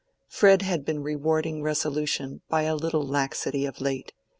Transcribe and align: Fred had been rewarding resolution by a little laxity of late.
Fred 0.27 0.63
had 0.63 0.83
been 0.83 1.03
rewarding 1.03 1.61
resolution 1.61 2.41
by 2.49 2.63
a 2.63 2.73
little 2.75 3.05
laxity 3.07 3.67
of 3.67 3.79
late. 3.79 4.13